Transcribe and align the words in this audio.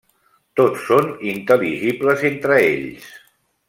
Tots 0.59 0.87
són 0.91 1.11
intel·ligibles 1.33 2.27
entre 2.35 2.61
ells. 2.75 3.11